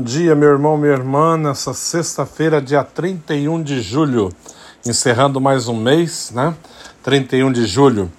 Bom 0.00 0.04
dia, 0.04 0.34
meu 0.34 0.48
irmão, 0.48 0.78
minha 0.78 0.94
irmã, 0.94 1.36
nessa 1.36 1.74
sexta-feira, 1.74 2.62
dia 2.62 2.82
31 2.82 3.62
de 3.62 3.82
julho, 3.82 4.32
encerrando 4.86 5.38
mais 5.42 5.68
um 5.68 5.76
mês, 5.76 6.32
né? 6.34 6.56
31 7.02 7.52
de 7.52 7.66
julho. 7.66 8.10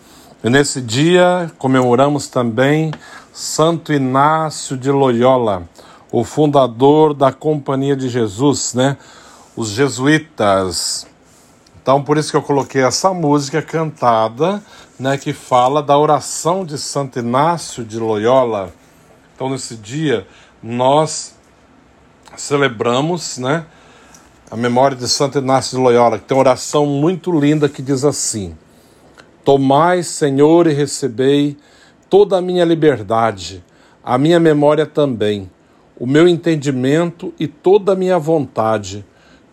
E 0.43 0.49
nesse 0.49 0.79
dia 0.79 1.51
comemoramos 1.57 2.27
também 2.27 2.91
Santo 3.33 3.91
Inácio 3.91 4.77
de 4.77 4.91
Loyola, 4.91 5.63
o 6.11 6.23
fundador 6.23 7.15
da 7.15 7.33
Companhia 7.33 7.95
de 7.95 8.09
Jesus, 8.09 8.75
né? 8.75 8.95
Os 9.57 9.69
jesuítas. 9.69 11.07
Então, 11.81 12.03
por 12.03 12.15
isso 12.15 12.29
que 12.29 12.37
eu 12.37 12.43
coloquei 12.43 12.83
essa 12.83 13.11
música 13.11 13.59
cantada, 13.59 14.61
né, 14.99 15.17
que 15.17 15.33
fala 15.33 15.81
da 15.81 15.97
oração 15.97 16.63
de 16.63 16.77
Santo 16.77 17.17
Inácio 17.17 17.83
de 17.83 17.97
Loyola. 17.97 18.71
Então, 19.33 19.49
nesse 19.49 19.75
dia, 19.75 20.27
nós 20.61 21.40
celebramos, 22.35 23.37
né, 23.37 23.65
a 24.49 24.57
memória 24.57 24.97
de 24.97 25.07
Santo 25.07 25.37
Inácio 25.37 25.77
de 25.77 25.83
Loyola, 25.83 26.19
que 26.19 26.25
tem 26.25 26.35
uma 26.35 26.41
oração 26.41 26.85
muito 26.85 27.31
linda 27.31 27.69
que 27.69 27.81
diz 27.81 28.03
assim: 28.03 28.55
Tomai, 29.43 30.03
Senhor, 30.03 30.67
e 30.67 30.73
recebei 30.73 31.57
toda 32.09 32.37
a 32.37 32.41
minha 32.41 32.65
liberdade, 32.65 33.63
a 34.03 34.17
minha 34.17 34.39
memória 34.39 34.85
também, 34.85 35.49
o 35.97 36.05
meu 36.05 36.27
entendimento 36.27 37.33
e 37.39 37.47
toda 37.47 37.93
a 37.93 37.95
minha 37.95 38.19
vontade, 38.19 39.05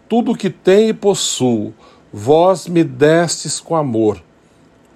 tudo 0.09 0.33
o 0.33 0.37
que 0.37 0.51
tenho 0.51 0.89
e 0.89 0.95
possuo, 0.95 1.73
vós 2.13 2.67
me 2.67 2.83
destes 2.83 3.61
com 3.61 3.77
amor. 3.77 4.23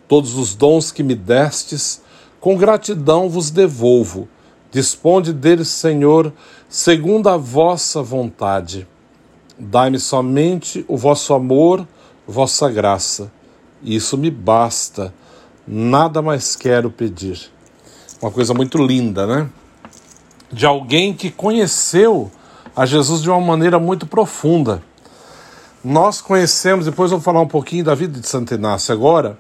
Todos 0.09 0.35
os 0.35 0.55
dons 0.55 0.91
que 0.91 1.03
me 1.03 1.15
destes, 1.15 2.03
com 2.41 2.57
gratidão 2.57 3.29
vos 3.29 3.51
devolvo. 3.51 4.29
Disponde 4.73 5.35
deles, 5.35 5.69
Senhor, 5.69 6.33
segundo 6.67 7.29
a 7.29 7.37
vossa 7.37 8.03
vontade. 8.03 8.89
Dai-me 9.59 10.01
somente 10.01 10.83
o 10.89 10.97
vosso 10.97 11.35
amor, 11.35 11.87
vossa 12.27 12.71
graça. 12.71 13.31
Isso 13.83 14.17
me 14.17 14.31
basta. 14.31 15.13
Nada 15.69 16.23
mais 16.23 16.57
quero 16.57 16.91
pedir. 16.91 17.51
Uma 18.23 18.31
coisa 18.31 18.55
muito 18.55 18.79
linda, 18.79 19.27
né? 19.27 19.51
De 20.51 20.65
alguém 20.65 21.13
que 21.13 21.31
conheceu 21.31 22.31
a 22.75 22.87
Jesus 22.87 23.21
de 23.21 23.29
uma 23.29 23.41
maneira 23.41 23.79
muito 23.79 24.07
profunda. 24.07 24.83
Nós 25.85 26.23
conhecemos, 26.23 26.87
depois 26.87 27.11
vou 27.11 27.21
falar 27.21 27.43
um 27.43 27.49
pouquinho 27.49 27.85
da 27.85 27.95
vida 27.95 28.19
de 28.19 28.27
Santo 28.27 28.55
Inácio 28.55 28.95
agora. 28.95 29.39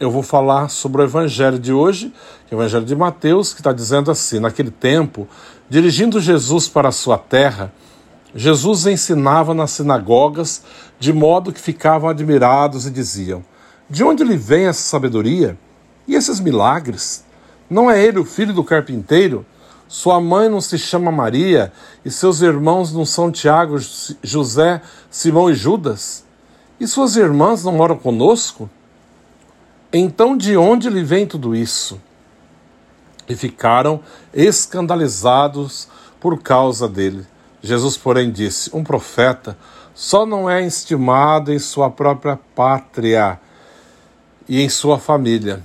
Eu 0.00 0.10
vou 0.10 0.24
falar 0.24 0.70
sobre 0.70 1.02
o 1.02 1.04
evangelho 1.04 1.56
de 1.56 1.72
hoje, 1.72 2.12
é 2.50 2.54
o 2.54 2.58
evangelho 2.58 2.84
de 2.84 2.96
Mateus, 2.96 3.54
que 3.54 3.60
está 3.60 3.72
dizendo 3.72 4.10
assim: 4.10 4.40
naquele 4.40 4.72
tempo, 4.72 5.28
dirigindo 5.70 6.20
Jesus 6.20 6.68
para 6.68 6.88
a 6.88 6.92
sua 6.92 7.16
terra, 7.16 7.72
Jesus 8.34 8.86
ensinava 8.86 9.54
nas 9.54 9.70
sinagogas, 9.70 10.64
de 10.98 11.12
modo 11.12 11.52
que 11.52 11.60
ficavam 11.60 12.10
admirados 12.10 12.86
e 12.86 12.90
diziam: 12.90 13.44
De 13.88 14.02
onde 14.02 14.24
lhe 14.24 14.36
vem 14.36 14.66
essa 14.66 14.82
sabedoria 14.82 15.56
e 16.08 16.16
esses 16.16 16.40
milagres? 16.40 17.24
Não 17.70 17.88
é 17.88 18.02
ele 18.02 18.18
o 18.18 18.24
filho 18.24 18.52
do 18.52 18.64
carpinteiro? 18.64 19.46
Sua 19.86 20.20
mãe 20.20 20.48
não 20.48 20.60
se 20.60 20.76
chama 20.76 21.12
Maria 21.12 21.72
e 22.04 22.10
seus 22.10 22.42
irmãos 22.42 22.92
não 22.92 23.06
são 23.06 23.30
Tiago, 23.30 23.76
José, 24.24 24.82
Simão 25.08 25.48
e 25.48 25.54
Judas? 25.54 26.24
E 26.80 26.86
suas 26.88 27.14
irmãs 27.14 27.62
não 27.62 27.72
moram 27.72 27.96
conosco? 27.96 28.68
Então 29.96 30.36
de 30.36 30.56
onde 30.56 30.90
lhe 30.90 31.04
vem 31.04 31.24
tudo 31.24 31.54
isso? 31.54 32.00
E 33.28 33.36
ficaram 33.36 34.00
escandalizados 34.34 35.86
por 36.18 36.42
causa 36.42 36.88
dele. 36.88 37.24
Jesus, 37.62 37.96
porém, 37.96 38.32
disse: 38.32 38.74
Um 38.74 38.82
profeta 38.82 39.56
só 39.94 40.26
não 40.26 40.50
é 40.50 40.66
estimado 40.66 41.52
em 41.52 41.60
sua 41.60 41.88
própria 41.88 42.36
pátria 42.56 43.40
e 44.48 44.60
em 44.60 44.68
sua 44.68 44.98
família. 44.98 45.62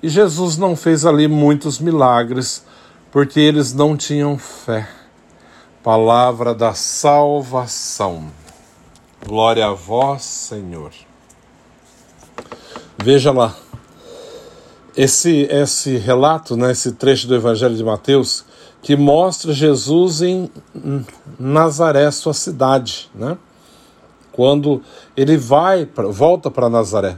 E 0.00 0.08
Jesus 0.08 0.56
não 0.56 0.76
fez 0.76 1.04
ali 1.04 1.26
muitos 1.26 1.80
milagres, 1.80 2.64
porque 3.10 3.40
eles 3.40 3.74
não 3.74 3.96
tinham 3.96 4.38
fé. 4.38 4.88
Palavra 5.82 6.54
da 6.54 6.72
salvação. 6.72 8.30
Glória 9.26 9.66
a 9.66 9.72
vós, 9.72 10.22
Senhor. 10.22 10.92
Veja 12.96 13.32
lá. 13.32 13.61
Esse, 14.96 15.48
esse 15.50 15.96
relato, 15.96 16.56
né, 16.56 16.72
esse 16.72 16.92
trecho 16.92 17.26
do 17.26 17.34
Evangelho 17.34 17.74
de 17.74 17.82
Mateus, 17.82 18.44
que 18.82 18.96
mostra 18.96 19.52
Jesus 19.52 20.20
em 20.20 20.50
Nazaré, 21.38 22.10
sua 22.10 22.34
cidade, 22.34 23.10
né? 23.14 23.38
Quando 24.32 24.82
ele 25.16 25.36
vai, 25.36 25.88
volta 26.10 26.50
para 26.50 26.68
Nazaré. 26.68 27.16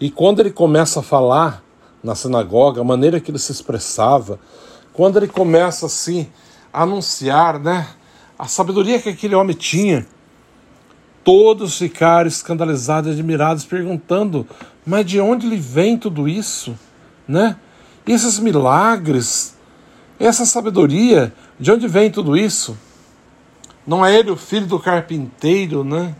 E 0.00 0.10
quando 0.10 0.40
ele 0.40 0.50
começa 0.50 1.00
a 1.00 1.02
falar 1.02 1.62
na 2.02 2.14
sinagoga, 2.14 2.80
a 2.80 2.84
maneira 2.84 3.20
que 3.20 3.30
ele 3.30 3.38
se 3.38 3.52
expressava, 3.52 4.38
quando 4.92 5.16
ele 5.16 5.28
começa 5.28 5.86
assim 5.86 6.28
a 6.72 6.82
anunciar, 6.82 7.58
né, 7.58 7.86
a 8.38 8.46
sabedoria 8.46 9.00
que 9.00 9.08
aquele 9.08 9.34
homem 9.34 9.56
tinha, 9.56 10.06
todos 11.22 11.78
ficaram 11.78 12.28
escandalizados 12.28 13.12
admirados, 13.12 13.64
perguntando: 13.64 14.46
mas 14.86 15.06
de 15.06 15.20
onde 15.20 15.46
lhe 15.46 15.56
vem 15.56 15.96
tudo 15.96 16.28
isso, 16.28 16.78
né? 17.26 17.56
Esses 18.06 18.38
milagres, 18.38 19.56
essa 20.18 20.44
sabedoria, 20.44 21.32
de 21.58 21.70
onde 21.70 21.88
vem 21.88 22.10
tudo 22.10 22.36
isso? 22.36 22.76
Não 23.86 24.04
é 24.04 24.14
ele 24.14 24.30
o 24.30 24.36
filho 24.36 24.66
do 24.66 24.78
carpinteiro, 24.78 25.84
né? 25.84 26.14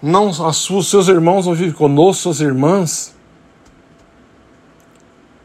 Não, 0.00 0.28
os 0.28 0.88
seus 0.88 1.08
irmãos 1.08 1.46
não 1.46 1.54
vivem 1.54 1.72
conosco, 1.72 2.22
suas 2.22 2.40
irmãs. 2.40 3.14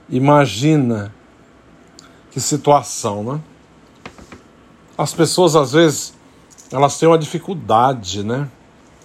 Imagina 0.10 1.14
que 2.32 2.40
situação, 2.40 3.24
né? 3.24 3.42
As 4.98 5.14
pessoas 5.14 5.56
às 5.56 5.74
vezes 5.74 6.14
elas 6.72 6.98
têm 6.98 7.08
uma 7.08 7.20
dificuldade, 7.20 8.24
né? 8.24 8.50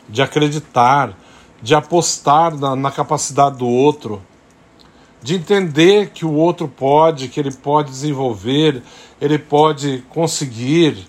De 0.09 0.23
acreditar, 0.23 1.15
de 1.63 1.75
apostar 1.75 2.57
na, 2.57 2.75
na 2.75 2.91
capacidade 2.91 3.57
do 3.57 3.69
outro, 3.69 4.21
de 5.23 5.37
entender 5.37 6.11
que 6.11 6.27
o 6.27 6.33
outro 6.33 6.67
pode, 6.67 7.29
que 7.29 7.39
ele 7.39 7.53
pode 7.53 7.91
desenvolver, 7.91 8.83
ele 9.21 9.39
pode 9.39 10.05
conseguir. 10.11 11.07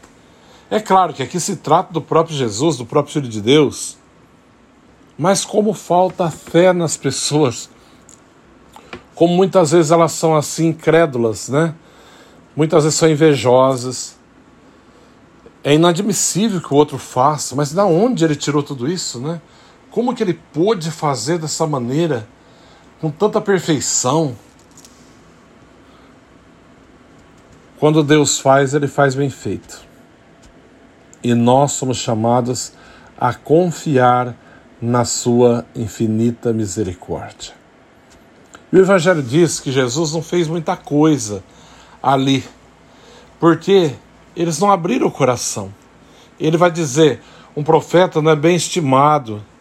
É 0.69 0.79
claro 0.79 1.13
que 1.13 1.23
aqui 1.23 1.39
se 1.39 1.55
trata 1.55 1.91
do 1.91 2.01
próprio 2.01 2.37
Jesus, 2.37 2.77
do 2.77 2.85
próprio 2.85 3.13
Filho 3.13 3.27
de 3.27 3.41
Deus, 3.41 3.97
mas 5.17 5.43
como 5.43 5.73
falta 5.73 6.29
fé 6.29 6.71
nas 6.71 6.95
pessoas, 6.95 7.69
como 9.15 9.35
muitas 9.35 9.71
vezes 9.71 9.91
elas 9.91 10.11
são 10.11 10.35
assim 10.35 10.67
incrédulas, 10.67 11.49
né? 11.49 11.73
Muitas 12.55 12.83
vezes 12.83 12.99
são 12.99 13.09
invejosas. 13.09 14.15
É 15.63 15.73
inadmissível 15.73 16.61
que 16.61 16.73
o 16.73 16.77
outro 16.77 16.97
faça, 16.97 17.55
mas 17.55 17.71
da 17.73 17.85
onde 17.85 18.23
ele 18.25 18.35
tirou 18.35 18.61
tudo 18.61 18.87
isso, 18.87 19.19
né? 19.19 19.41
Como 19.93 20.15
que 20.15 20.23
ele 20.23 20.33
pôde 20.33 20.89
fazer 20.89 21.37
dessa 21.37 21.67
maneira, 21.67 22.27
com 22.99 23.11
tanta 23.11 23.39
perfeição? 23.39 24.35
Quando 27.79 28.01
Deus 28.01 28.39
faz, 28.39 28.73
ele 28.73 28.87
faz 28.87 29.13
bem 29.13 29.29
feito. 29.29 29.81
E 31.23 31.35
nós 31.35 31.73
somos 31.73 31.97
chamados 31.97 32.73
a 33.15 33.35
confiar 33.35 34.35
na 34.81 35.05
sua 35.05 35.63
infinita 35.75 36.51
misericórdia. 36.51 37.53
O 38.71 38.77
Evangelho 38.77 39.21
diz 39.21 39.59
que 39.59 39.71
Jesus 39.71 40.11
não 40.11 40.23
fez 40.23 40.47
muita 40.47 40.75
coisa 40.75 41.43
ali, 42.01 42.43
porque 43.39 43.93
eles 44.35 44.57
não 44.57 44.71
abriram 44.71 45.05
o 45.05 45.11
coração. 45.11 45.71
Ele 46.39 46.57
vai 46.57 46.71
dizer: 46.71 47.21
um 47.55 47.63
profeta 47.63 48.23
não 48.23 48.31
é 48.31 48.35
bem 48.35 48.55
estimado 48.55 49.52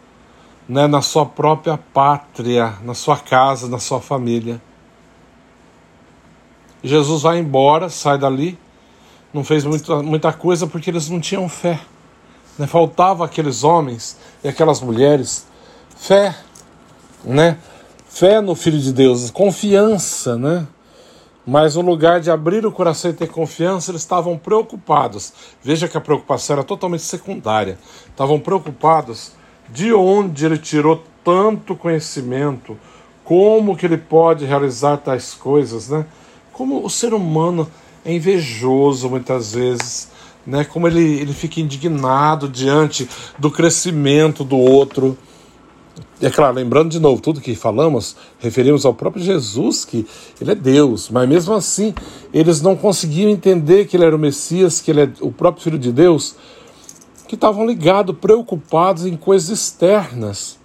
né, 0.67 0.87
na 0.87 1.01
sua 1.01 1.25
própria 1.25 1.77
pátria, 1.77 2.75
na 2.83 2.93
sua 2.93 3.17
casa, 3.17 3.67
na 3.67 3.79
sua 3.79 3.99
família. 3.99 4.61
Jesus 6.83 7.21
vai 7.23 7.39
embora, 7.39 7.89
sai 7.89 8.17
dali, 8.17 8.57
não 9.33 9.43
fez 9.43 9.63
muita, 9.65 10.03
muita 10.03 10.33
coisa 10.33 10.67
porque 10.67 10.89
eles 10.89 11.09
não 11.09 11.19
tinham 11.19 11.47
fé. 11.47 11.79
Né? 12.57 12.67
Faltava 12.67 13.25
aqueles 13.25 13.63
homens 13.63 14.17
e 14.43 14.47
aquelas 14.47 14.81
mulheres 14.81 15.47
fé, 15.95 16.35
né? 17.23 17.57
Fé 18.07 18.41
no 18.41 18.53
Filho 18.53 18.79
de 18.79 18.93
Deus, 18.93 19.31
confiança, 19.31 20.37
né? 20.37 20.67
Mas 21.45 21.75
no 21.75 21.81
lugar 21.81 22.21
de 22.21 22.29
abrir 22.29 22.65
o 22.65 22.71
coração 22.71 23.11
e 23.11 23.13
ter 23.13 23.27
confiança, 23.27 23.91
eles 23.91 24.01
estavam 24.01 24.37
preocupados. 24.37 25.33
Veja 25.61 25.87
que 25.87 25.97
a 25.97 26.01
preocupação 26.01 26.55
era 26.55 26.63
totalmente 26.63 27.03
secundária. 27.03 27.77
Estavam 28.07 28.39
preocupados 28.39 29.33
de 29.69 29.93
onde 29.93 30.45
ele 30.45 30.57
tirou 30.57 31.03
tanto 31.23 31.75
conhecimento, 31.75 32.77
como 33.23 33.75
que 33.75 33.85
ele 33.85 33.97
pode 33.97 34.45
realizar 34.45 34.97
tais 34.97 35.33
coisas, 35.33 35.89
né? 35.89 36.05
Como 36.51 36.85
o 36.85 36.89
ser 36.89 37.13
humano 37.13 37.67
é 38.05 38.13
invejoso 38.13 39.09
muitas 39.09 39.53
vezes, 39.53 40.09
né? 40.45 40.63
Como 40.65 40.87
ele, 40.87 41.19
ele 41.19 41.33
fica 41.33 41.61
indignado 41.61 42.49
diante 42.49 43.07
do 43.39 43.49
crescimento 43.49 44.43
do 44.43 44.57
outro. 44.57 45.17
E 46.21 46.25
é 46.25 46.29
claro, 46.29 46.55
lembrando 46.55 46.89
de 46.89 46.99
novo, 46.99 47.21
tudo 47.21 47.41
que 47.41 47.55
falamos, 47.55 48.15
referimos 48.39 48.85
ao 48.85 48.93
próprio 48.93 49.23
Jesus, 49.23 49.85
que 49.85 50.05
ele 50.39 50.51
é 50.51 50.55
Deus, 50.55 51.09
mas 51.09 51.27
mesmo 51.27 51.53
assim, 51.53 51.93
eles 52.33 52.61
não 52.61 52.75
conseguiam 52.75 53.29
entender 53.29 53.85
que 53.85 53.95
ele 53.95 54.05
era 54.05 54.15
o 54.15 54.19
Messias, 54.19 54.81
que 54.81 54.91
ele 54.91 55.01
é 55.01 55.09
o 55.21 55.31
próprio 55.31 55.63
Filho 55.63 55.79
de 55.79 55.91
Deus, 55.91 56.35
que 57.33 57.37
estavam 57.37 57.65
ligados, 57.65 58.15
preocupados 58.15 59.07
em 59.07 59.17
coisas 59.17 59.49
externas. 59.49 60.59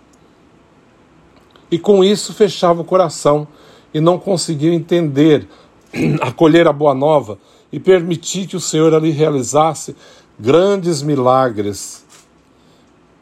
E 1.71 1.79
com 1.79 2.05
isso 2.05 2.35
fechavam 2.35 2.83
o 2.83 2.87
coração 2.87 3.49
e 3.93 4.01
não 4.01 4.19
conseguiam 4.19 4.75
entender, 4.75 5.49
acolher 6.21 6.69
a 6.69 6.73
boa 6.73 6.95
nova 6.95 7.39
e 7.73 7.81
permitir 7.81 8.47
que 8.47 8.57
o 8.57 8.61
Senhor 8.61 8.95
ali 8.95 9.11
realizasse 9.11 9.97
grandes 10.39 11.01
milagres 11.01 12.05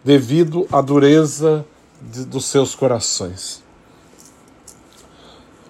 devido 0.05 0.67
à 0.73 0.81
dureza 0.81 1.65
de, 2.01 2.25
dos 2.25 2.47
seus 2.47 2.75
corações. 2.75 3.63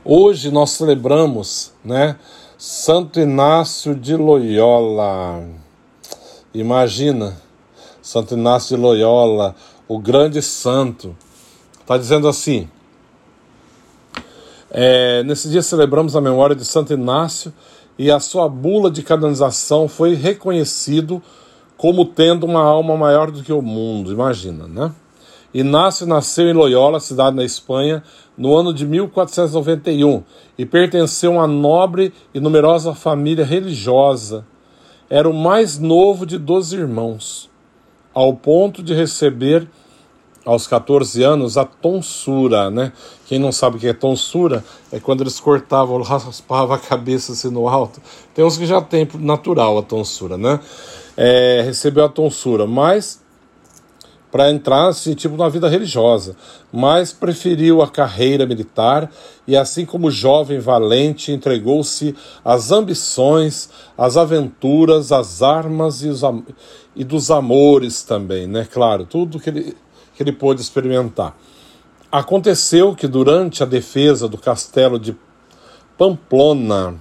Hoje 0.02 0.50
nós 0.50 0.70
celebramos, 0.70 1.72
né, 1.84 2.16
Santo 2.56 3.20
Inácio 3.20 3.94
de 3.94 4.16
Loyola. 4.16 5.44
Imagina, 6.54 7.36
Santo 8.06 8.34
Inácio 8.34 8.76
de 8.76 8.80
Loyola, 8.80 9.56
o 9.88 9.98
grande 9.98 10.40
santo, 10.40 11.16
está 11.80 11.98
dizendo 11.98 12.28
assim: 12.28 12.68
é, 14.70 15.24
nesse 15.24 15.48
dia 15.48 15.60
celebramos 15.60 16.14
a 16.14 16.20
memória 16.20 16.54
de 16.54 16.64
Santo 16.64 16.92
Inácio 16.92 17.52
e 17.98 18.08
a 18.08 18.20
sua 18.20 18.48
bula 18.48 18.92
de 18.92 19.02
canonização 19.02 19.88
foi 19.88 20.14
reconhecido 20.14 21.20
como 21.76 22.04
tendo 22.04 22.46
uma 22.46 22.60
alma 22.60 22.96
maior 22.96 23.32
do 23.32 23.42
que 23.42 23.52
o 23.52 23.60
mundo. 23.60 24.12
Imagina, 24.12 24.68
né? 24.68 24.92
Inácio 25.52 26.06
nasceu 26.06 26.48
em 26.48 26.52
Loyola, 26.52 27.00
cidade 27.00 27.34
na 27.34 27.42
Espanha, 27.42 28.04
no 28.38 28.54
ano 28.54 28.72
de 28.72 28.86
1491 28.86 30.22
e 30.56 30.64
pertenceu 30.64 31.32
a 31.32 31.38
uma 31.38 31.46
nobre 31.48 32.14
e 32.32 32.38
numerosa 32.38 32.94
família 32.94 33.44
religiosa. 33.44 34.46
Era 35.10 35.28
o 35.28 35.34
mais 35.34 35.76
novo 35.76 36.24
de 36.24 36.38
doze 36.38 36.76
irmãos, 36.76 37.50
ao 38.16 38.32
ponto 38.32 38.82
de 38.82 38.94
receber 38.94 39.68
aos 40.42 40.66
14 40.66 41.22
anos 41.22 41.58
a 41.58 41.66
tonsura, 41.66 42.70
né? 42.70 42.90
Quem 43.26 43.38
não 43.38 43.52
sabe 43.52 43.76
o 43.76 43.78
que 43.78 43.88
é 43.88 43.92
tonsura 43.92 44.64
é 44.90 44.98
quando 44.98 45.20
eles 45.20 45.38
cortavam, 45.38 46.00
raspavam 46.00 46.74
a 46.74 46.78
cabeça 46.78 47.32
assim 47.32 47.50
no 47.50 47.68
alto. 47.68 48.00
Tem 48.34 48.42
uns 48.42 48.56
que 48.56 48.64
já 48.64 48.80
tem 48.80 49.06
natural 49.18 49.76
a 49.76 49.82
tonsura, 49.82 50.38
né? 50.38 50.58
É, 51.14 51.60
recebeu 51.62 52.06
a 52.06 52.08
tonsura, 52.08 52.66
mas 52.66 53.22
para 54.36 54.50
entrar 54.50 54.88
assim, 54.88 55.14
tipo 55.14 55.34
na 55.34 55.48
vida 55.48 55.66
religiosa, 55.66 56.36
mas 56.70 57.10
preferiu 57.10 57.80
a 57.80 57.88
carreira 57.88 58.44
militar 58.44 59.10
e 59.46 59.56
assim 59.56 59.86
como 59.86 60.10
jovem 60.10 60.58
valente 60.58 61.32
entregou-se 61.32 62.14
às 62.44 62.70
ambições, 62.70 63.70
às 63.96 64.18
aventuras, 64.18 65.10
às 65.10 65.40
armas 65.40 66.02
e, 66.02 66.08
os, 66.08 66.20
e 66.94 67.02
dos 67.02 67.30
amores 67.30 68.02
também, 68.02 68.46
né? 68.46 68.68
Claro, 68.70 69.06
tudo 69.06 69.40
que 69.40 69.48
ele, 69.48 69.74
que 70.14 70.22
ele 70.22 70.32
pôde 70.32 70.60
experimentar. 70.60 71.34
Aconteceu 72.12 72.94
que 72.94 73.08
durante 73.08 73.62
a 73.62 73.66
defesa 73.66 74.28
do 74.28 74.36
castelo 74.36 74.98
de 74.98 75.16
Pamplona, 75.96 76.94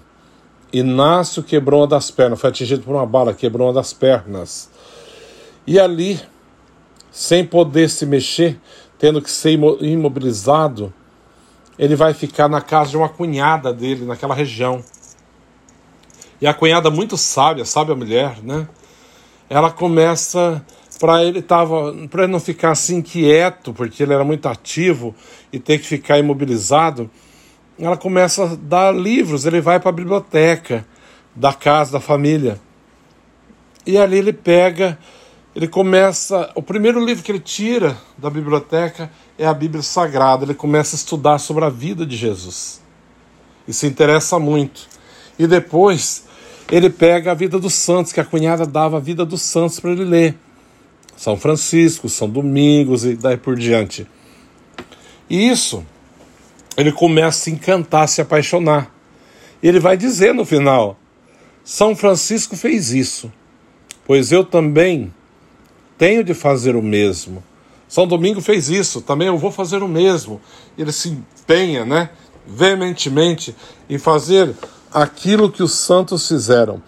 Inácio 0.72 1.44
quebrou 1.44 1.82
uma 1.82 1.88
das 1.88 2.10
pernas, 2.10 2.40
foi 2.40 2.50
atingido 2.50 2.84
por 2.84 2.96
uma 2.96 3.06
bala, 3.06 3.34
quebrou 3.34 3.68
uma 3.68 3.74
das 3.74 3.92
pernas. 3.92 4.70
E 5.68 5.78
ali 5.78 6.18
sem 7.16 7.46
poder 7.46 7.90
se 7.90 8.06
mexer, 8.06 8.60
tendo 9.00 9.22
que 9.22 9.32
ser 9.32 9.52
imobilizado, 9.80 10.94
ele 11.80 11.96
vai 11.96 12.14
ficar 12.14 12.50
na 12.50 12.60
casa 12.60 12.90
de 12.90 12.98
uma 12.98 13.08
cunhada 13.08 13.72
dele, 13.72 14.04
naquela 14.04 14.36
região. 14.36 14.84
E 16.42 16.46
a 16.46 16.54
cunhada, 16.54 16.92
muito 16.92 17.16
sábia, 17.16 17.64
sábia 17.64 17.96
mulher, 17.96 18.44
né? 18.44 18.68
Ela 19.50 19.72
começa 19.72 20.62
para 21.00 21.24
ele 21.24 21.42
tava 21.42 21.94
para 22.10 22.24
ele 22.24 22.34
não 22.34 22.40
ficar 22.40 22.72
assim 22.72 23.02
quieto, 23.02 23.74
porque 23.74 24.04
ele 24.04 24.14
era 24.14 24.26
muito 24.26 24.50
ativo 24.50 25.16
e 25.54 25.58
ter 25.58 25.80
que 25.80 25.86
ficar 25.86 26.20
imobilizado. 26.20 27.10
Ela 27.80 27.96
começa 27.96 28.44
a 28.44 28.56
dar 28.56 28.94
livros, 28.94 29.46
ele 29.46 29.62
vai 29.62 29.80
para 29.80 29.90
a 29.90 29.94
biblioteca 29.94 30.86
da 31.34 31.54
casa 31.54 31.94
da 31.94 32.02
família. 32.02 32.60
E 33.86 33.98
ali 33.98 34.18
ele 34.18 34.34
pega 34.34 35.00
ele 35.56 35.68
começa. 35.68 36.52
O 36.54 36.62
primeiro 36.62 37.04
livro 37.04 37.24
que 37.24 37.32
ele 37.32 37.40
tira 37.40 37.98
da 38.18 38.30
biblioteca 38.30 39.10
é 39.38 39.46
a 39.46 39.54
Bíblia 39.54 39.82
Sagrada. 39.82 40.44
Ele 40.44 40.54
começa 40.54 40.96
a 40.96 40.98
estudar 40.98 41.40
sobre 41.40 41.64
a 41.64 41.70
vida 41.70 42.06
de 42.06 42.18
Jesus. 42.18 42.82
E 43.66 43.74
se 43.74 43.88
interessa 43.88 44.38
muito. 44.38 44.88
E 45.40 45.48
depois 45.48 46.26
ele 46.70 46.90
pega 46.90 47.32
a 47.32 47.34
vida 47.34 47.58
dos 47.58 47.74
santos, 47.74 48.12
que 48.12 48.20
a 48.20 48.26
cunhada 48.26 48.66
dava 48.66 48.98
a 48.98 49.00
vida 49.00 49.26
dos 49.26 49.42
santos 49.42 49.80
para 49.80 49.92
ele 49.92 50.04
ler. 50.04 50.38
São 51.16 51.38
Francisco, 51.38 52.10
São 52.10 52.30
Domingos 52.30 53.06
e 53.06 53.16
daí 53.16 53.38
por 53.38 53.56
diante. 53.56 54.06
E 55.30 55.50
isso, 55.50 55.86
ele 56.76 56.92
começa 56.92 57.28
a 57.28 57.44
se 57.44 57.52
encantar, 57.52 58.04
a 58.04 58.08
se 58.08 58.22
apaixonar. 58.22 58.92
E 59.64 59.68
ele 59.68 59.80
vai 59.80 59.96
dizer 59.96 60.34
no 60.34 60.44
final: 60.44 61.00
São 61.64 61.96
Francisco 61.96 62.58
fez 62.58 62.92
isso, 62.92 63.32
pois 64.06 64.34
eu 64.34 64.44
também 64.44 65.14
tenho 65.98 66.24
de 66.24 66.34
fazer 66.34 66.76
o 66.76 66.82
mesmo. 66.82 67.44
São 67.88 68.08
Domingo 68.08 68.42
fez 68.42 68.70
isso, 68.70 69.02
também 69.02 69.28
eu 69.28 69.38
vou 69.38 69.52
fazer 69.52 69.84
o 69.84 69.88
mesmo. 69.88 70.42
Ele 70.78 70.92
se 70.92 71.10
empenha, 71.10 71.86
né, 71.86 72.10
veementemente 72.46 73.56
em 73.90 73.98
fazer 73.98 74.54
aquilo 74.92 75.52
que 75.52 75.64
os 75.64 75.74
santos 75.74 76.28
fizeram. 76.28 76.82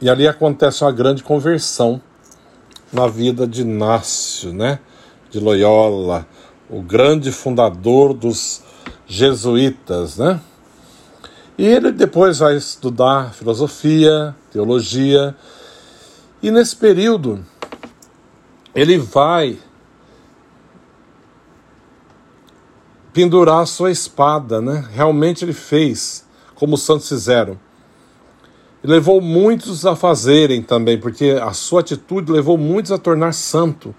E 0.00 0.08
ali 0.08 0.26
acontece 0.26 0.84
uma 0.84 0.92
grande 0.92 1.22
conversão 1.22 2.00
na 2.92 3.06
vida 3.06 3.46
de 3.46 3.62
Inácio, 3.62 4.52
né, 4.52 4.78
de 5.30 5.38
Loyola, 5.38 6.26
o 6.70 6.80
grande 6.80 7.32
fundador 7.32 8.14
dos 8.14 8.62
jesuítas, 9.06 10.16
né? 10.16 10.40
E 11.56 11.66
ele 11.66 11.90
depois 11.90 12.38
vai 12.38 12.56
estudar 12.56 13.34
filosofia, 13.34 14.34
teologia, 14.52 15.34
E 16.40 16.52
nesse 16.52 16.76
período, 16.76 17.44
ele 18.74 18.98
vai 18.98 19.58
pendurar 23.12 23.62
a 23.62 23.66
sua 23.66 23.90
espada, 23.90 24.60
né? 24.60 24.86
Realmente 24.92 25.44
ele 25.44 25.52
fez, 25.52 26.24
como 26.54 26.74
os 26.74 26.82
santos 26.82 27.08
fizeram. 27.08 27.58
E 28.82 28.86
levou 28.86 29.20
muitos 29.20 29.84
a 29.84 29.96
fazerem 29.96 30.62
também, 30.62 30.98
porque 30.98 31.38
a 31.42 31.52
sua 31.52 31.80
atitude 31.80 32.30
levou 32.30 32.56
muitos 32.56 32.92
a 32.92 32.98
tornar 32.98 33.34
santo 33.34 33.94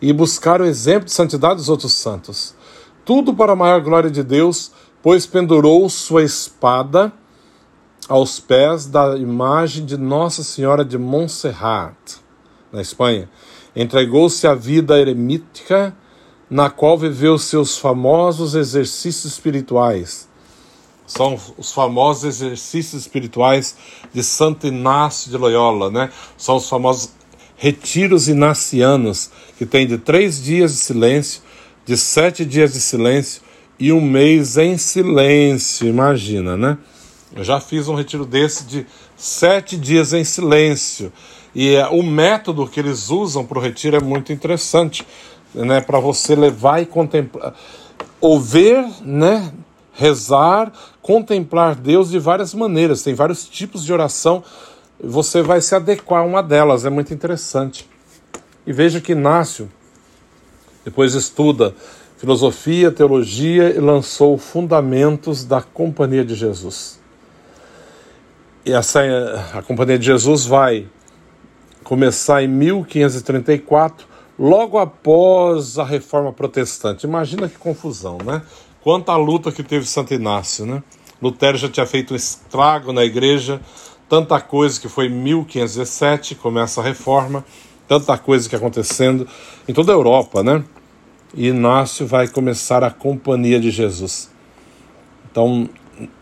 e 0.00 0.12
buscar 0.12 0.60
o 0.60 0.64
exemplo 0.64 1.04
de 1.04 1.12
santidade 1.12 1.56
dos 1.56 1.68
outros 1.68 1.92
santos. 1.92 2.54
Tudo 3.04 3.34
para 3.34 3.52
a 3.52 3.56
maior 3.56 3.80
glória 3.80 4.10
de 4.10 4.22
Deus, 4.22 4.72
pois 5.02 5.26
pendurou 5.26 5.88
sua 5.88 6.22
espada 6.22 7.12
aos 8.08 8.40
pés 8.40 8.86
da 8.86 9.16
imagem 9.16 9.84
de 9.84 9.96
Nossa 9.96 10.42
Senhora 10.42 10.84
de 10.84 10.98
Montserrat, 10.98 11.96
na 12.72 12.80
Espanha. 12.80 13.28
Entregou-se 13.74 14.46
à 14.46 14.54
vida 14.54 14.98
eremítica, 14.98 15.94
na 16.48 16.68
qual 16.68 16.98
viveu 16.98 17.38
seus 17.38 17.78
famosos 17.78 18.54
exercícios 18.54 19.32
espirituais. 19.32 20.28
São 21.06 21.38
os 21.56 21.72
famosos 21.72 22.24
exercícios 22.24 23.02
espirituais 23.02 23.76
de 24.12 24.22
Santo 24.22 24.66
Inácio 24.66 25.30
de 25.30 25.36
Loyola, 25.36 25.90
né? 25.90 26.10
São 26.36 26.56
os 26.56 26.68
famosos 26.68 27.10
retiros 27.56 28.28
inacianos, 28.28 29.30
que 29.56 29.64
tem 29.64 29.86
de 29.86 29.96
três 29.96 30.42
dias 30.42 30.72
de 30.72 30.78
silêncio, 30.78 31.42
de 31.86 31.96
sete 31.96 32.44
dias 32.44 32.72
de 32.72 32.80
silêncio 32.80 33.42
e 33.78 33.92
um 33.92 34.00
mês 34.00 34.56
em 34.56 34.76
silêncio, 34.76 35.86
imagina, 35.88 36.56
né? 36.56 36.78
Eu 37.34 37.42
já 37.42 37.60
fiz 37.60 37.88
um 37.88 37.94
retiro 37.94 38.26
desse 38.26 38.64
de 38.64 38.86
sete 39.22 39.76
dias 39.76 40.12
em 40.12 40.24
silêncio. 40.24 41.12
E 41.54 41.76
é, 41.76 41.86
o 41.86 42.02
método 42.02 42.66
que 42.66 42.80
eles 42.80 43.08
usam 43.08 43.46
para 43.46 43.56
o 43.56 43.62
retiro 43.62 43.96
é 43.96 44.00
muito 44.00 44.32
interessante, 44.32 45.06
né? 45.54 45.80
Para 45.80 46.00
você 46.00 46.34
levar 46.34 46.82
e 46.82 46.86
contemplar, 46.86 47.54
ouvir, 48.20 48.84
né? 49.02 49.52
Rezar, 49.92 50.72
contemplar 51.00 51.76
Deus 51.76 52.10
de 52.10 52.18
várias 52.18 52.52
maneiras. 52.52 53.02
Tem 53.02 53.14
vários 53.14 53.46
tipos 53.46 53.84
de 53.84 53.92
oração. 53.92 54.42
Você 54.98 55.40
vai 55.40 55.60
se 55.60 55.74
adequar 55.74 56.22
a 56.22 56.26
uma 56.26 56.42
delas. 56.42 56.84
É 56.84 56.90
muito 56.90 57.14
interessante. 57.14 57.88
E 58.66 58.72
veja 58.72 59.00
que 59.00 59.12
Inácio 59.12 59.70
depois 60.84 61.14
estuda 61.14 61.76
filosofia, 62.16 62.90
teologia 62.90 63.70
e 63.70 63.78
lançou 63.78 64.36
Fundamentos 64.36 65.44
da 65.44 65.60
Companhia 65.62 66.24
de 66.24 66.34
Jesus. 66.34 67.01
E 68.64 68.72
essa 68.72 69.00
a 69.54 69.60
Companhia 69.60 69.98
de 69.98 70.06
Jesus 70.06 70.46
vai 70.46 70.86
começar 71.82 72.44
em 72.44 72.46
1534, 72.46 74.06
logo 74.38 74.78
após 74.78 75.80
a 75.80 75.84
Reforma 75.84 76.32
Protestante. 76.32 77.04
Imagina 77.04 77.48
que 77.48 77.58
confusão, 77.58 78.18
né? 78.24 78.40
Quanta 78.80 79.16
luta 79.16 79.50
que 79.50 79.64
teve 79.64 79.84
Santo 79.84 80.14
Inácio, 80.14 80.64
né? 80.64 80.80
Lutero 81.20 81.58
já 81.58 81.68
tinha 81.68 81.84
feito 81.86 82.14
um 82.14 82.16
estrago 82.16 82.92
na 82.92 83.04
igreja, 83.04 83.60
tanta 84.08 84.40
coisa 84.40 84.80
que 84.80 84.88
foi 84.88 85.06
em 85.06 85.10
1517, 85.10 86.36
começa 86.36 86.80
a 86.80 86.84
reforma, 86.84 87.44
tanta 87.88 88.16
coisa 88.16 88.48
que 88.48 88.54
acontecendo 88.54 89.26
em 89.66 89.72
toda 89.74 89.90
a 89.90 89.96
Europa, 89.96 90.40
né? 90.44 90.62
E 91.34 91.48
Inácio 91.48 92.06
vai 92.06 92.28
começar 92.28 92.84
a 92.84 92.90
companhia 92.92 93.58
de 93.58 93.72
Jesus. 93.72 94.30
Então, 95.28 95.68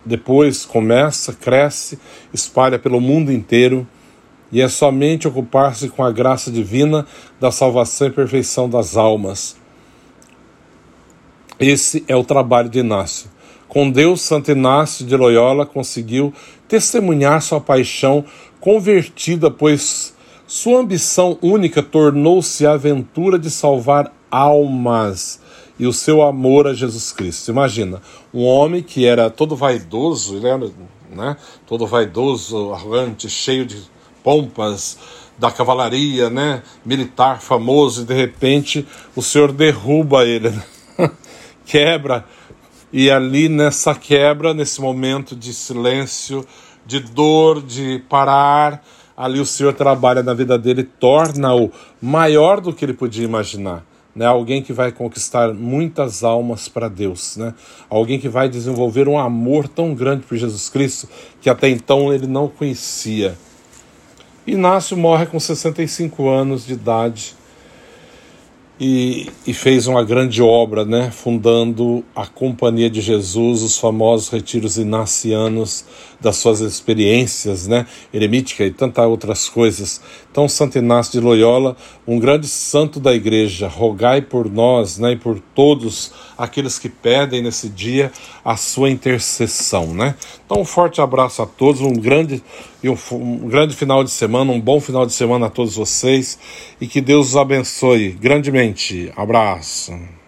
depois 0.05 0.65
começa, 0.65 1.33
cresce, 1.33 1.99
espalha 2.33 2.79
pelo 2.79 3.01
mundo 3.01 3.33
inteiro 3.33 3.87
e 4.53 4.61
é 4.61 4.69
somente 4.69 5.29
ocupar-se 5.29 5.89
com 5.89 6.03
a 6.03 6.11
graça 6.11 6.51
divina 6.51 7.07
da 7.39 7.51
salvação 7.51 8.09
e 8.09 8.11
perfeição 8.11 8.69
das 8.69 8.97
almas. 8.97 9.57
Esse 11.59 12.05
é 12.09 12.17
o 12.17 12.25
trabalho 12.25 12.69
de 12.69 12.79
Inácio. 12.79 13.31
Com 13.69 13.91
Deus, 13.91 14.23
Santo 14.23 14.51
Inácio 14.51 15.07
de 15.07 15.17
Loyola 15.17 15.65
conseguiu 15.65 16.35
testemunhar 16.67 17.41
sua 17.41 17.61
paixão 17.61 18.25
convertida, 18.59 19.51
pois 19.51 20.15
sua 20.47 20.81
ambição 20.81 21.39
única 21.41 21.83
tornou-se 21.83 22.67
a 22.67 22.73
aventura 22.73 23.39
de 23.39 23.51
salvar 23.51 24.13
almas 24.31 25.41
e 25.81 25.87
o 25.87 25.95
seu 25.95 26.21
amor 26.21 26.67
a 26.67 26.75
Jesus 26.75 27.11
Cristo. 27.11 27.51
Imagina, 27.51 28.03
um 28.35 28.45
homem 28.45 28.83
que 28.83 29.07
era 29.07 29.31
todo 29.31 29.57
vaidoso, 29.57 30.37
ele 30.37 30.47
era 30.47 30.71
né, 31.11 31.39
todo 31.67 31.87
vaidoso, 31.87 32.71
arrogante, 32.71 33.31
cheio 33.31 33.65
de 33.65 33.83
pompas 34.23 34.99
da 35.39 35.51
cavalaria, 35.51 36.29
né, 36.29 36.63
militar 36.85 37.41
famoso, 37.41 38.03
e 38.03 38.05
de 38.05 38.13
repente 38.13 38.87
o 39.17 39.23
Senhor 39.23 39.53
derruba 39.53 40.27
ele, 40.27 40.51
né? 40.51 40.63
quebra, 41.65 42.27
e 42.93 43.11
ali 43.11 43.49
nessa 43.49 43.95
quebra, 43.95 44.53
nesse 44.53 44.83
momento 44.83 45.35
de 45.35 45.55
silêncio, 45.55 46.47
de 46.85 47.01
dor, 47.01 47.63
de 47.63 48.05
parar, 48.07 48.85
ali 49.17 49.41
o 49.41 49.47
Senhor 49.47 49.73
trabalha 49.73 50.23
na 50.23 50.35
vida 50.35 50.59
dele, 50.59 50.83
torna-o 50.83 51.73
maior 52.03 52.61
do 52.61 52.71
que 52.71 52.85
ele 52.85 52.93
podia 52.93 53.25
imaginar 53.25 53.90
né? 54.15 54.27
Alguém 54.27 54.63
que 54.63 54.73
vai 54.73 54.93
conquistar 54.93 55.53
muitas 55.55 56.23
almas 56.25 56.69
para 56.69 56.89
Deus, 56.89 57.37
né? 57.37 57.55
Alguém 57.89 58.19
que 58.19 58.29
vai 58.29 58.49
desenvolver 58.49 59.09
um 59.09 59.19
amor 59.19 59.69
tão 59.69 59.95
grande 59.95 60.25
por 60.25 60.37
Jesus 60.37 60.69
Cristo 60.69 61.09
que 61.41 61.49
até 61.49 61.69
então 61.69 62.13
ele 62.13 62.27
não 62.27 62.49
conhecia. 62.49 63.37
Inácio 64.47 64.97
morre 64.97 65.27
com 65.27 65.39
65 65.39 66.29
anos 66.29 66.67
de 66.67 66.73
idade 66.73 67.40
e, 68.81 69.29
e, 69.47 69.53
fez 69.53 69.87
uma 69.87 70.03
grande 70.03 70.41
obra, 70.41 70.87
né? 70.87 71.11
fundando 71.11 72.03
a 72.17 72.27
Companhia 72.27 72.89
de 72.89 73.03
Jesus, 73.03 73.61
os 73.63 73.79
famosos 73.79 74.31
retiros 74.31 74.79
inacianos 74.79 75.85
das 76.19 76.37
suas 76.37 76.61
experiências, 76.61 77.67
né? 77.67 77.87
eremítica 78.13 78.65
e 78.65 78.71
tantas 78.71 79.05
outras 79.05 79.51
coisas. 79.51 80.01
Então, 80.31 80.49
Santo 80.49 80.79
Inácio 80.79 81.13
de 81.13 81.21
Loyola, 81.21 81.77
um 82.07 82.19
grande 82.19 82.49
santo 82.49 82.99
da 82.99 83.13
igreja, 83.13 83.69
rogai 83.69 84.23
por 84.23 84.51
nós 84.51 84.97
né? 84.97 85.13
e 85.13 85.17
por 85.17 85.39
todos 85.55 86.13
aqueles 86.39 86.79
que 86.79 86.89
pedem 86.89 87.43
nesse 87.43 87.69
dia 87.69 88.11
a 88.43 88.57
sua 88.57 88.89
intercessão. 88.89 89.93
Né? 89.93 90.15
Então, 90.47 90.63
um 90.63 90.65
forte 90.65 91.03
abraço 91.03 91.43
a 91.43 91.47
todos, 91.47 91.83
um 91.83 91.93
grande, 91.93 92.43
um, 92.89 92.97
um 93.13 93.49
grande 93.49 93.75
final 93.75 94.03
de 94.03 94.11
semana, 94.11 94.53
um 94.53 94.61
bom 94.61 94.81
final 94.81 95.05
de 95.05 95.13
semana 95.13 95.47
a 95.47 95.51
todos 95.51 95.77
vocês 95.77 96.39
e 96.81 96.87
que 96.87 97.01
Deus 97.01 97.29
os 97.29 97.37
abençoe 97.37 98.11
grandemente. 98.13 99.13
Abraço. 99.17 100.20